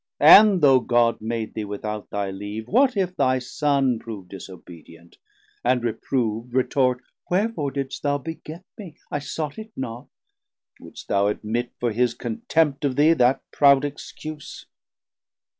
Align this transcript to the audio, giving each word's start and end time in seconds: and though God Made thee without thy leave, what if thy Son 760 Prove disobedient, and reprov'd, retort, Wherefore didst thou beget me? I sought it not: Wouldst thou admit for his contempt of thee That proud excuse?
and 0.19 0.61
though 0.61 0.79
God 0.79 1.21
Made 1.21 1.53
thee 1.53 1.63
without 1.63 2.09
thy 2.09 2.31
leave, 2.31 2.67
what 2.67 2.97
if 2.97 3.15
thy 3.15 3.37
Son 3.37 3.99
760 3.99 4.03
Prove 4.03 4.29
disobedient, 4.29 5.17
and 5.63 5.83
reprov'd, 5.83 6.51
retort, 6.55 7.03
Wherefore 7.29 7.69
didst 7.69 8.01
thou 8.01 8.17
beget 8.17 8.63
me? 8.79 8.95
I 9.11 9.19
sought 9.19 9.59
it 9.59 9.71
not: 9.77 10.07
Wouldst 10.79 11.07
thou 11.07 11.27
admit 11.27 11.69
for 11.79 11.91
his 11.91 12.15
contempt 12.15 12.83
of 12.83 12.95
thee 12.95 13.13
That 13.13 13.43
proud 13.53 13.85
excuse? 13.85 14.65